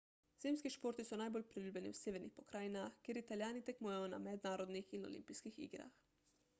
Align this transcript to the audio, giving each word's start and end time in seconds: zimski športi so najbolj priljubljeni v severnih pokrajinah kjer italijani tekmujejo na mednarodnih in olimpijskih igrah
zimski 0.43 0.69
športi 0.75 1.03
so 1.09 1.19
najbolj 1.21 1.45
priljubljeni 1.51 1.91
v 1.93 1.99
severnih 1.99 2.33
pokrajinah 2.39 2.97
kjer 3.05 3.21
italijani 3.23 3.61
tekmujejo 3.69 4.07
na 4.15 4.21
mednarodnih 4.27 4.93
in 4.99 5.09
olimpijskih 5.13 5.61
igrah 5.69 5.99